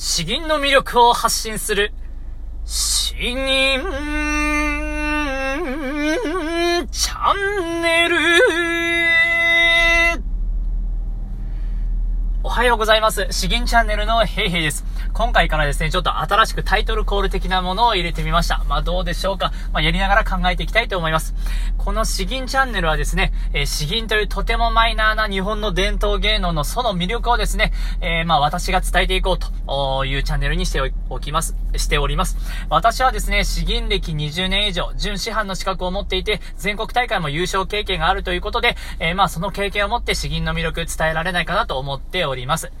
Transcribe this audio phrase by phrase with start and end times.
[0.00, 1.92] 詩吟の魅力を発信する、
[2.64, 3.34] 詩吟
[6.88, 8.16] チャンネル。
[12.44, 13.28] おはようございます。
[13.30, 14.84] 詩吟チャンネルのヘイヘイです。
[15.12, 18.64] 今回からですね、ちょっと新しくタイトルコール的なものを入れてみました。
[18.68, 19.52] まあどうでしょうか。
[19.72, 21.36] まあやりながら考えていきたいと思います。
[21.76, 30.80] この詩吟チャンネルはですね、えー、詩吟というとてもマイナーな日本の伝統芸能のその魅力をですね、えー、まあ私が伝えていこうというチャンネルにして
[31.10, 32.36] おきます、しております。
[32.70, 42.47] 私はですね、詩吟歴20年以上、準師範の資格を持っていて、全国大会も優勝経験があるということで、えー、まあその経験を持って詩吟の魅力伝えられないかなと思っております。
[42.48, 42.72] ます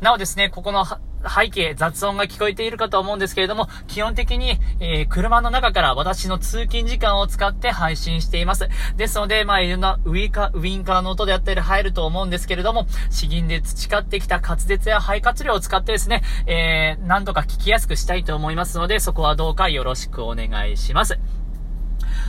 [0.00, 0.86] なおですね、ここの
[1.28, 8.68] 背景、雑音が聞こえているかと思うんですけれども、基本的に、えー、車の中から私の通勤時間を使って配信しています。
[8.96, 21.18] ですので、まあ、いろんなウィーカー、ウィンカーの音であったり入ると思うんですけれども、詩吟で培ってきた滑舌や肺活量を使ってですね、えー、なんとか聞きやすくしたいと思いますので、そこはどうかよろしくお願いします。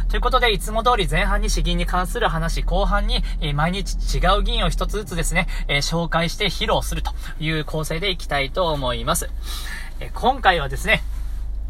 [0.10, 9.30] ということで、いつも通り前半に詩吟に関する話、後半に、え毎日違う議員を一つずつですね、え紹介して披露するという構成でいきたいと思います。
[10.00, 11.04] え今回はですね、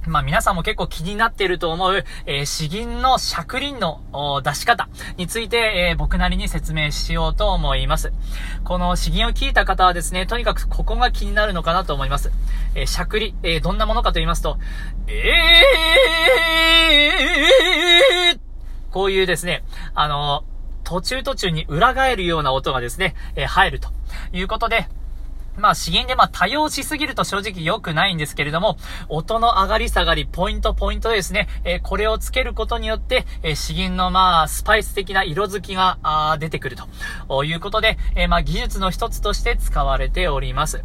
[0.07, 4.01] まあ皆さんも結構気になっていると思う、えー、詩吟の尺輪の
[4.43, 5.57] 出し方について、
[5.91, 8.13] えー、僕なりに説明しようと思います。
[8.63, 12.31] この詩吟を聞いた方はですね、とにかくここが気になるのかなと思います。
[12.75, 14.57] えー、尺輪、えー、どんなものかと言いますと、
[15.07, 18.39] えー、
[18.91, 19.63] こういうですね、
[19.93, 20.43] あの
[20.83, 23.89] 途中途中に裏返るような音がですね、えー、入ると
[24.31, 24.87] いうことで、
[25.57, 28.77] まあ、詩吟でまあ多用しすぎると正直良くないんですけれども、
[29.09, 36.77] 音の上がり下がり、ポイントポイントですね、えー、これをつけることによって、えー、詩吟のまあ、スパイス的な色づきが、あ出てくる
[37.27, 40.83] ということで、えー、まあ、技術の一つとして使われております。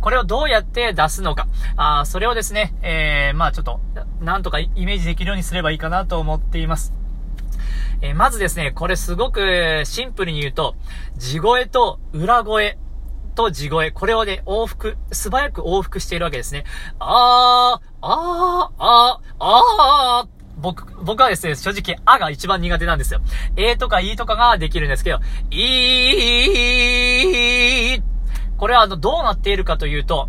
[0.00, 1.48] これをどうやって出すのか。
[1.76, 3.80] あそれをですね、え、まあちょっと、
[4.20, 6.92] なんとかイメージできるようにすればいいかなと思っています。
[8.02, 10.76] え、まずですね、これすごくシンプルに言うと、
[11.16, 12.78] 地声と裏声
[13.36, 16.64] と地声、これをね、往復、素早く往復しているわけですね。
[16.98, 23.20] あー、あー、あー、あー、僕、僕はですね、正直、あが一番苦手なんですよ。
[23.56, 25.20] えとかいとかができるんですけど、
[25.50, 28.02] いー、
[28.56, 30.28] これはあの、どうなっているかというと、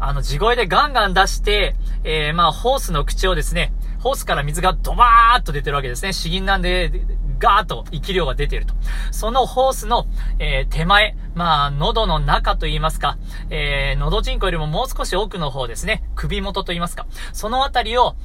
[0.00, 6.12] あの、地声でガンガン出して、えー、まあ、ホースの口をですね、ホースから水がドバーっと出てるわけですね。
[6.12, 7.04] 詩吟なんで、
[7.38, 8.74] ガーッと息量が出てると。
[9.10, 10.06] そのホースの、
[10.38, 13.18] えー、手前、まあ、喉の中と言いますか、
[13.50, 18.16] えー、喉人口よりももう少し奥の方ですね、首元と言いますか、そのあたりを、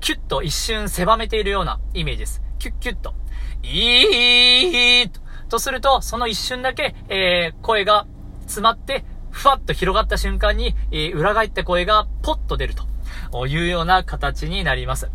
[0.00, 2.42] キュッと一瞬狭めているようなイメージです。
[2.58, 3.14] キュッキュッと。
[3.62, 5.20] いーと。
[5.48, 8.06] とすると、その一瞬だけ、えー、声が
[8.42, 12.84] 詰まって、ふわっと広がった瞬間に、えー、裏返った声がポッと出ると
[13.46, 15.10] いうような形になります。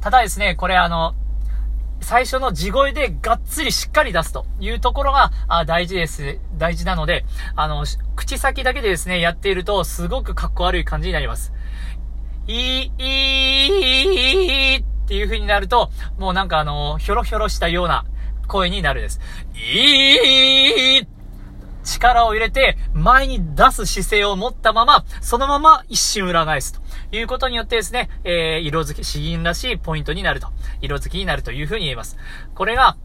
[0.00, 1.14] ただですね、これあの、
[2.00, 5.30] 最初の地声でがっつりしっかり出すというところが
[5.66, 6.38] 大事です。
[6.56, 7.24] 大事なので、
[7.56, 7.84] あの、
[8.16, 11.52] 口先だけでですね、やっているとすごくかっこ悪い感じになります。
[12.46, 13.04] いい、い
[14.74, 18.06] いっていう風になると、もうなんかあの、ひょろひょろしたような
[18.48, 19.20] 声になるです。
[19.54, 21.06] いい
[21.82, 26.80] 力を入れて前に出す姿勢を持ったまま、そのまま一瞬裏返すと
[27.16, 30.48] いうことによってですね、えー、色付き、詩吟らしいポイントになると、
[30.80, 32.16] 色付きになるというふうに言えます。
[32.54, 32.96] これが、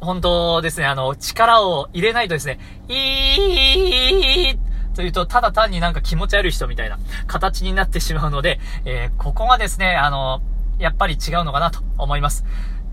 [0.00, 4.58] 本当ですね、あの、力を入れないとですね、いー
[4.94, 10.42] というと、ただ単になんか気持ち悪い人みたいな形になってしまうので、えー、ここがですね、あの、
[10.78, 12.44] やっぱり違うのかなと思います。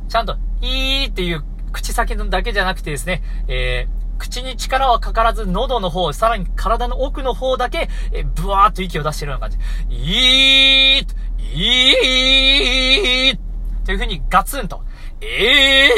[0.07, 9.65] ちゃんと、いーっていう口先のだけじゃなくてですね、えー、口に力はかからず、喉の方、さらに体の奥の方だけ、え、ブワーっと息を出してるような感じ。
[9.89, 11.05] いー
[11.53, 14.81] いーという風にガツンと、
[15.21, 15.93] え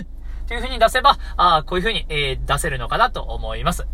[0.00, 0.06] ー
[0.46, 3.86] という風に出せば、あこういう風に、えー、出せるのかなと思います。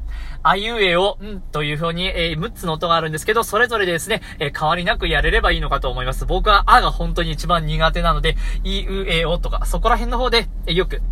[0.44, 1.40] あいうえを、ん？
[1.40, 6.26] という風に、えー、6つの音があるんですけど、それぞれですね、えー、変わりなくやれればいいのかと思います。
[6.26, 11.02] 僕はあが本当に一番苦手なので、いうえおとか、そこら辺の方で、え、よく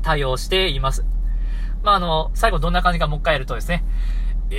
[0.00, 1.04] 対応しています。
[1.82, 3.84] まあ、あの、最後どんな感じかもう一回やるとですね、
[4.50, 4.54] え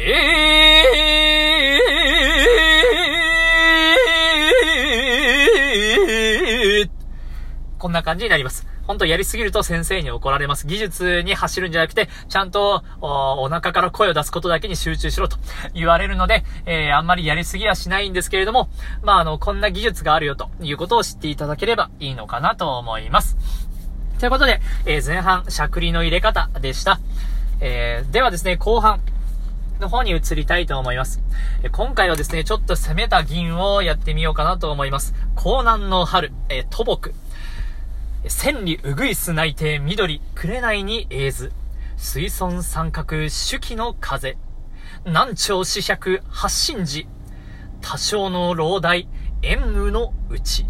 [6.86, 6.90] ー、
[7.78, 8.68] こんな感じになります。
[8.90, 10.66] 本当やりすぎると先生に怒られます。
[10.66, 15.38] 技術に走るんじゃなくて、ちゃんとおお腹から声を出すことだけに集中しろと
[15.76, 18.68] 言われるので、えー、あんまりやりすぎはしないんですけれども、
[19.04, 23.38] まあ、あの、こんな技術があるよということを知っていただければいいのかなと思います。
[24.20, 27.00] ということで、えー、前半、しゃくりの入れ方でした。
[27.62, 29.00] えー、ではですね、後半、
[29.80, 31.22] の方に移りたいと思います。
[31.64, 35.14] え今回はですね、ちょっと攻めた銀をやってみようかなと思います。
[35.38, 37.14] 江南の春、え土木。
[38.28, 41.54] 千里うぐいす内定緑、紅に映図。
[41.96, 44.38] 水村三角、手記の風。
[45.06, 47.08] 南朝四百、発信時。
[47.80, 49.08] 多少の老大、
[49.42, 50.66] 縁夢のうち。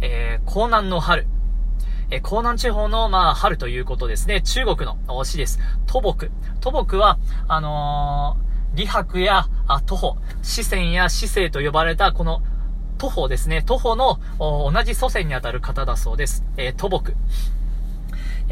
[0.00, 1.26] えー、江南の春。
[2.10, 4.42] え、江南地方の、まあ、春ということですね。
[4.42, 4.76] 中国
[5.06, 5.60] の詩です。
[5.86, 6.30] 土木。
[6.60, 12.42] 土木は、あのー、李白や、あ、徒歩、四川や四川と呼ばれた、この、
[12.98, 13.62] 徒歩ですね。
[13.62, 16.44] 徒歩の、同じ祖先にあたる方だそうです。
[16.56, 17.14] えー、土木。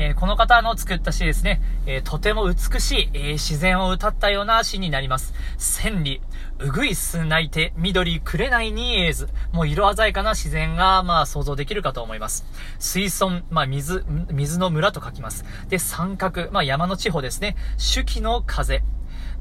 [0.01, 5.35] え、この方の作った詩ですね、え、とても美しい、え、自然を歌ったような詩になります。
[5.59, 6.21] 千里、
[6.61, 9.29] うぐいす泣いて、緑くれないにえず。
[9.51, 12.47] もう色鮮やかな自然が、まあ想像できるかと思います。
[12.79, 15.45] 水村、まあ水、水の村と書きます。
[15.69, 17.57] で、三角、まあ山の地方ですね。
[17.77, 18.85] 手記の風。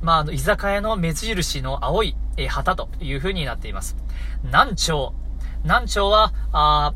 [0.02, 3.96] まあ、あの、居酒屋の目印の青い、えー、旗という風になっています。
[4.44, 5.14] 南朝。
[5.64, 6.94] 南朝は、あ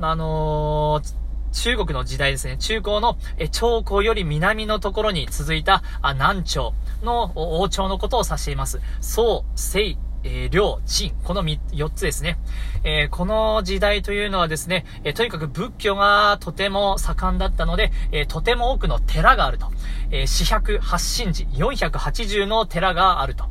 [0.00, 6.72] あのー中国の時代ですね、中高の、え、長江より南のところに続いた、あ、南朝
[7.02, 8.80] の王朝のことを指しています。
[9.00, 12.38] 宋、清、えー、領、陳、この4つですね。
[12.84, 19.70] えー、この時代というのはですね、えー、とにかく仏教がとても盛んだったので、えとても多くの寺があると。
[20.10, 23.44] えー、四百八神寺、480の寺があると。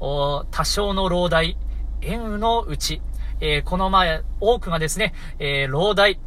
[0.00, 1.56] お多少の老大、
[2.00, 3.02] 縁のうち、
[3.40, 6.18] えこの前、多くがですね、え老大、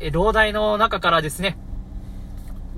[0.00, 1.58] え老台の中からですね、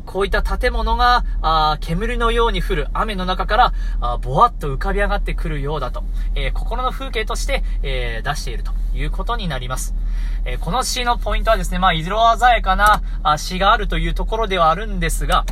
[0.06, 6.02] こういった建物が、あ煙のように降る雨の中から、あぼわっと浮かび上がってくるようだと、
[6.34, 9.94] えー、心の風景として、えー、出しているということになります。
[10.44, 15.44] えー、この詩のポイントはですね、まあ、色鮮やかなあ詩があるというところではあるんですが、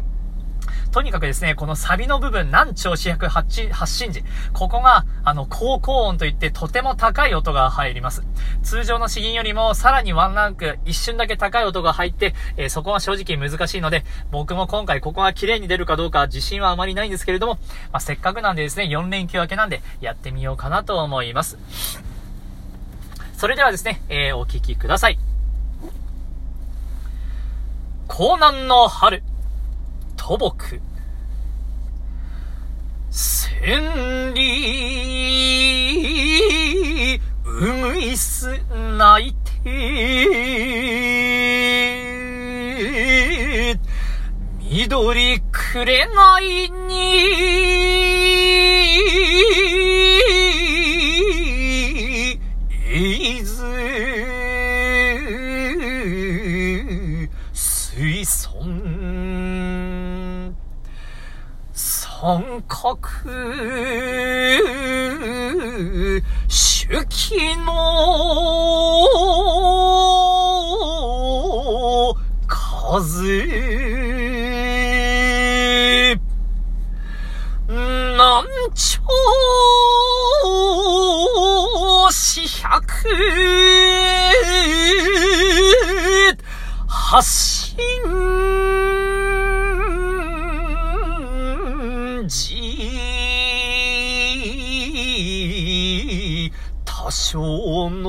[0.90, 8.22] とにかくですね、このサビの部分、南朝主役発信時、ここが、あの、高高音といってとても高い音が入ります。
[8.62, 17.54] 通常の詩吟よりもさらにワンランク、一瞬だけ高い音が入って、えー、そこは正直難しいので、僕も今回ここが綺麗に出るかどうか自信はあまりないんですけれども、
[17.92, 21.58] まあ、せっかくなんでですね、4連休明けなんで、やってみようかなと思います。
[23.36, 25.18] それではですね、えー、お聴きください。
[28.08, 29.22] 江南の春。
[30.28, 30.78] 土木。
[33.10, 34.38] 千里、
[37.46, 37.50] う
[37.94, 38.60] ぐいす
[38.98, 39.38] 泣いて、
[44.70, 47.22] 緑くれないに、
[52.92, 53.64] いず、
[57.54, 58.87] 水村、
[62.20, 62.98] 三角、
[66.48, 67.72] 手記の
[72.48, 73.46] 風、
[77.68, 79.00] 南朝
[82.10, 82.82] 四百、
[86.88, 87.57] 発
[96.84, 98.08] 多少の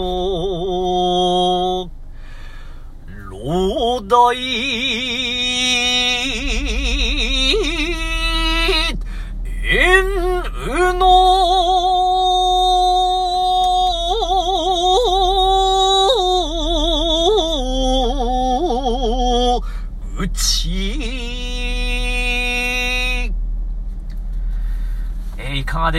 [3.29, 4.35] 老大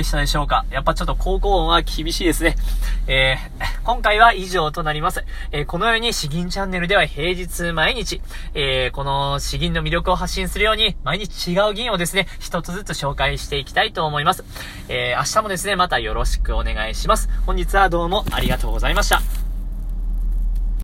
[0.01, 0.65] でしたでしょうか？
[0.71, 2.57] やっぱちょっと高校音は厳しいですね。
[3.07, 5.25] えー、今回は以上となります。
[5.53, 8.23] えー、このように詩吟チャンネルでは平日毎日、
[8.55, 14.45] えー、この詩吟の魅力を発信するように、毎日違う吟をですね、一つずつ紹介していきたいと思います。
[14.89, 17.29] えー、明日もですね、またよろしくお願いします。
[17.45, 19.40] 本日はどうもありがとうございました。